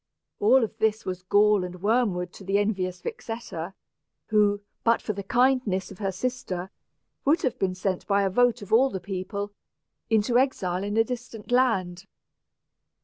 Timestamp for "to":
2.33-2.43